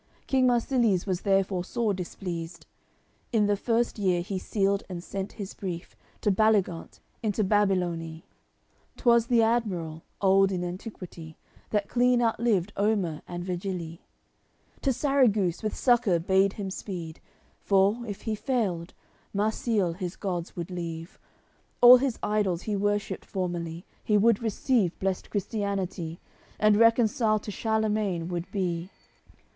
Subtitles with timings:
[0.25, 2.65] King Marsilies was therefore sore displeased;
[3.31, 8.25] In the first year he sealed and sent his brief To Baligant, into Babilonie:
[8.97, 11.37] ('Twas the admiral, old in antiquity,
[11.69, 13.99] That clean outlived Omer and Virgilie,)
[14.81, 17.21] To Sarraguce, with succour bade him speed,
[17.59, 18.95] For, if he failed,
[19.35, 21.19] Marsile his gods would leave,
[21.79, 26.19] All his idols he worshipped formerly; He would receive blest Christianity
[26.59, 28.89] And reconciled to Charlemagne would be.